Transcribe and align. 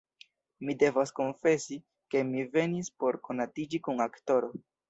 Mi 0.69 0.75
devas 0.83 1.11
konfesi, 1.19 1.77
ke 2.15 2.25
mi 2.31 2.47
venis 2.57 2.93
por 3.05 3.21
konatiĝi 3.29 3.85
kun 3.91 4.07
aktoro. 4.11 4.55